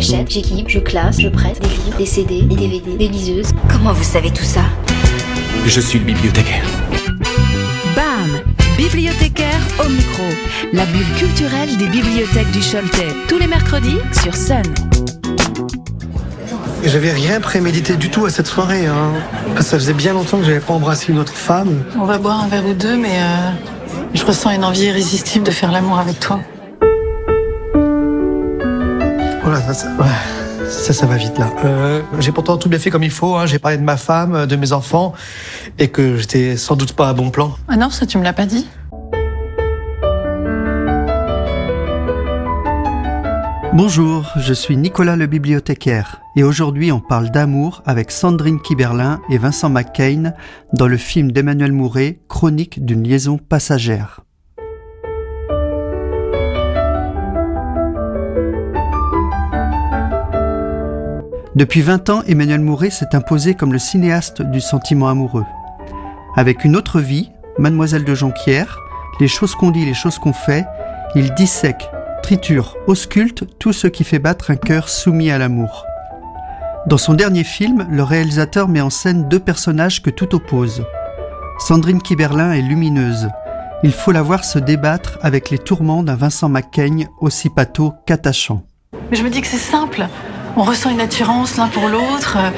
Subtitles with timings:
[0.00, 3.50] J'achète, j'équipe, je classe, je prête des livres, des CD, des DVD, des liseuses.
[3.68, 4.60] Comment vous savez tout ça?
[5.66, 6.62] Je suis le bibliothécaire.
[7.96, 8.40] BAM
[8.76, 10.22] Bibliothécaire au micro.
[10.72, 13.08] La bulle culturelle des bibliothèques du Choletais.
[13.26, 14.62] Tous les mercredis sur Sun.
[16.84, 18.86] J'avais rien prémédité du tout à cette soirée.
[18.86, 19.14] Hein.
[19.56, 21.82] Ça faisait bien longtemps que j'avais pas embrassé une autre femme.
[22.00, 23.50] On va boire un verre ou deux, mais euh,
[24.14, 26.38] je ressens une envie irrésistible de faire l'amour avec toi.
[29.48, 31.50] Voilà, ça, ça, ouais, ça, ça va vite là.
[31.64, 33.34] Euh, j'ai pourtant tout bien fait comme il faut.
[33.34, 33.46] Hein.
[33.46, 35.14] J'ai parlé de ma femme, de mes enfants,
[35.78, 37.56] et que j'étais sans doute pas à bon plan.
[37.66, 38.68] Ah non, ça tu me l'as pas dit
[43.72, 49.38] Bonjour, je suis Nicolas le bibliothécaire et aujourd'hui on parle d'amour avec Sandrine Kiberlin et
[49.38, 50.34] Vincent McCain
[50.74, 54.20] dans le film d'Emmanuel Mouret, Chronique d'une liaison passagère.
[61.58, 65.44] Depuis 20 ans, Emmanuel Mouret s'est imposé comme le cinéaste du sentiment amoureux.
[66.36, 68.78] Avec une autre vie, Mademoiselle de Jonquière,
[69.18, 70.64] les choses qu'on dit, les choses qu'on fait,
[71.16, 71.90] il dissèque,
[72.22, 75.84] triture, ausculte tout ce qui fait battre un cœur soumis à l'amour.
[76.86, 80.84] Dans son dernier film, le réalisateur met en scène deux personnages que tout oppose.
[81.58, 83.30] Sandrine Kiberlin est lumineuse.
[83.82, 88.62] Il faut la voir se débattre avec les tourments d'un Vincent Macaigne aussi pâteau qu'attachant.
[89.10, 90.06] Mais je me dis que c'est simple.
[90.56, 92.50] On ressent une attirance l'un pour l'autre, euh,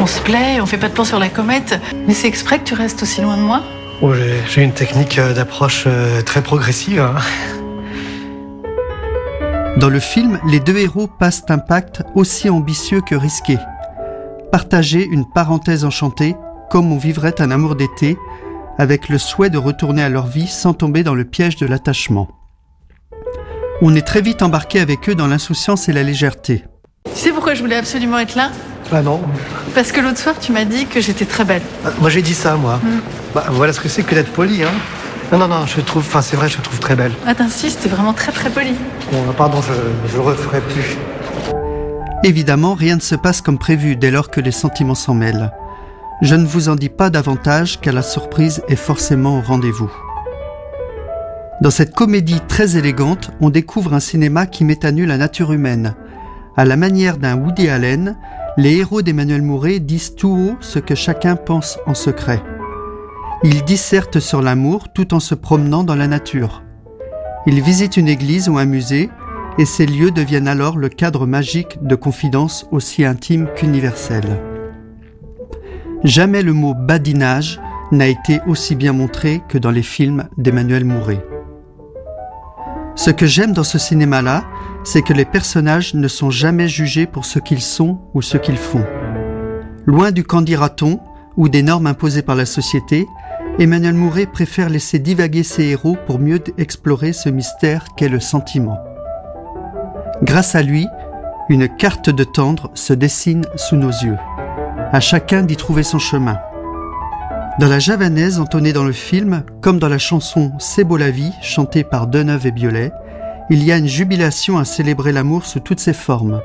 [0.00, 1.80] on se plaît, on fait pas de plan sur la comète.
[2.06, 3.62] Mais c'est exprès que tu restes aussi loin de moi
[4.02, 4.12] Oh,
[4.48, 7.00] j'ai- une technique euh, d'approche euh, très progressive.
[7.00, 7.14] hein.
[9.78, 13.58] Dans le film, les deux héros passent un pacte aussi ambitieux que risqué.
[14.52, 16.34] Partager une parenthèse enchantée,
[16.70, 18.18] comme on vivrait un amour d'été,
[18.78, 22.28] avec le souhait de retourner à leur vie sans tomber dans le piège de l'attachement.
[23.80, 26.64] On est très vite embarqué avec eux dans l'insouciance et la légèreté.
[27.18, 28.52] Tu sais pourquoi je voulais absolument être là
[28.92, 29.20] Ah non,
[29.74, 31.62] Parce que l'autre soir, tu m'as dit que j'étais très belle.
[31.84, 32.78] Ah, moi j'ai dit ça moi.
[33.34, 34.62] Bah, voilà ce que c'est que d'être poli.
[34.62, 34.70] Hein.
[35.32, 37.10] Non, non, non, je trouve, enfin c'est vrai, je trouve très belle.
[37.26, 38.70] Ah, t'insistes, t'es vraiment très très poli.
[39.10, 39.72] Bon, pardon, je,
[40.12, 40.96] je le referai plus.
[42.22, 45.50] Évidemment, rien ne se passe comme prévu dès lors que les sentiments s'en mêlent.
[46.22, 49.90] Je ne vous en dis pas davantage car la surprise est forcément au rendez-vous.
[51.62, 55.52] Dans cette comédie très élégante, on découvre un cinéma qui met à nu la nature
[55.52, 55.96] humaine.
[56.58, 58.16] À la manière d'un Woody Allen,
[58.56, 62.42] les héros d'Emmanuel Mouret disent tout haut ce que chacun pense en secret.
[63.44, 66.64] Ils dissertent sur l'amour tout en se promenant dans la nature.
[67.46, 69.08] Ils visitent une église ou un musée
[69.56, 74.40] et ces lieux deviennent alors le cadre magique de confidences aussi intimes qu'universelles.
[76.02, 77.60] Jamais le mot badinage
[77.92, 81.24] n'a été aussi bien montré que dans les films d'Emmanuel Mouret.
[82.98, 84.42] Ce que j'aime dans ce cinéma-là,
[84.82, 88.56] c'est que les personnages ne sont jamais jugés pour ce qu'ils sont ou ce qu'ils
[88.56, 88.84] font.
[89.86, 90.98] Loin du candidaton
[91.36, 93.06] ou des normes imposées par la société,
[93.60, 98.78] Emmanuel Mouret préfère laisser divaguer ses héros pour mieux explorer ce mystère qu'est le sentiment.
[100.24, 100.84] Grâce à lui,
[101.48, 104.18] une carte de tendre se dessine sous nos yeux.
[104.90, 106.40] À chacun d'y trouver son chemin.
[107.58, 111.32] Dans la javanaise entonnée dans le film, comme dans la chanson C'est beau la vie,
[111.42, 112.92] chantée par Deneuve et Biolay,
[113.50, 116.40] il y a une jubilation à célébrer l'amour sous toutes ses formes.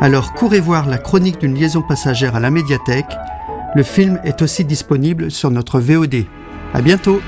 [0.00, 3.16] Alors courez voir la chronique d'une liaison passagère à la médiathèque.
[3.74, 6.26] Le film est aussi disponible sur notre VOD.
[6.74, 7.20] À bientôt!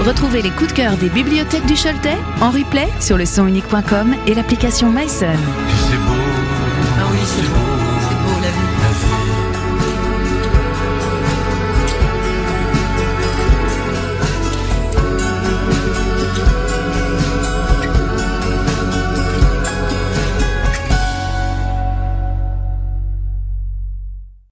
[0.00, 4.34] Retrouvez les coups de cœur des bibliothèques du Choletais en replay sur le sonunique.com et
[4.34, 5.36] l'application beau.